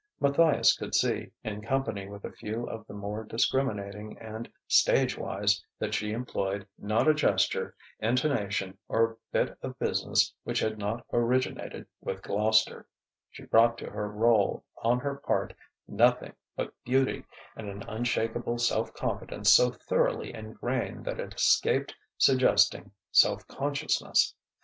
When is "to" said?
13.77-13.91